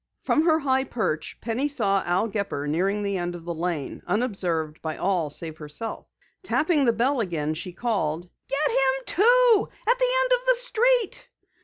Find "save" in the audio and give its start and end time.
5.29-5.59